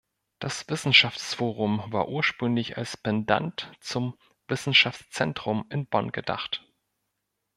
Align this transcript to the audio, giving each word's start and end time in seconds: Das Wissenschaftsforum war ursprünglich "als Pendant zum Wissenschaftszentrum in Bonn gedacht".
Das 0.39 0.67
Wissenschaftsforum 0.67 1.83
war 1.93 2.07
ursprünglich 2.09 2.75
"als 2.75 2.97
Pendant 2.97 3.71
zum 3.81 4.17
Wissenschaftszentrum 4.47 5.67
in 5.69 5.85
Bonn 5.85 6.11
gedacht". 6.11 6.65